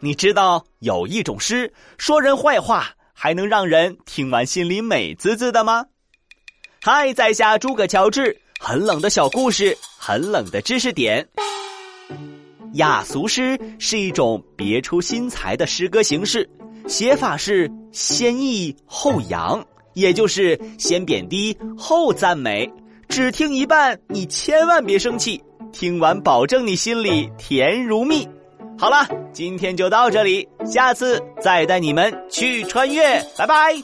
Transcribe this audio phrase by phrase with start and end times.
[0.00, 5.84] 你知道有一种诗，说人坏话还能让人听完心里美滋滋的吗？
[6.80, 11.26] 嗨，在下诸葛乔治，很冷的小故事，很冷的知识点。
[12.74, 16.48] 雅俗诗是一种别出心裁的诗歌形式，
[16.86, 19.60] 写法是先抑后扬，
[19.94, 22.70] 也就是先贬低后赞美。
[23.08, 25.42] 只听一半，你千万别生气，
[25.72, 28.28] 听完保证你心里甜如蜜。
[28.78, 33.74] 好了，今天就到这里，下次再带你们去穿越，拜拜。